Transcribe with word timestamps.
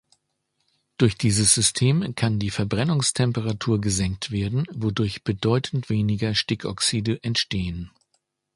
Durch 0.97 1.15
dieses 1.15 1.53
System 1.53 2.15
kann 2.15 2.39
die 2.39 2.49
Verbrennungstemperatur 2.49 3.79
gesenkt 3.79 4.31
werden, 4.31 4.65
wodurch 4.71 5.23
bedeutend 5.23 5.91
weniger 5.91 6.33
Stickoxide 6.33 7.23
entstehen. 7.23 7.91